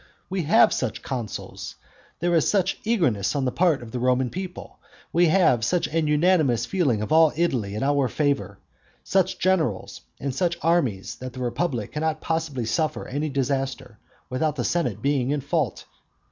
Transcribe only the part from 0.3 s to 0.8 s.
We have